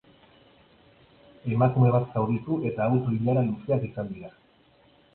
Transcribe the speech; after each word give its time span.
Emakume 1.57 1.93
bat 1.97 2.09
zauritu 2.15 2.59
eta 2.73 2.89
auto-ilara 2.91 3.47
luzeak 3.53 3.89
izan 3.93 4.15
dira. 4.19 4.37